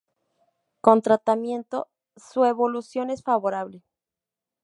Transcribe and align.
Con 0.81 1.03
tratamiento, 1.03 1.87
su 2.15 2.43
evolución 2.45 3.11
es 3.11 3.21
favorable. 3.21 3.83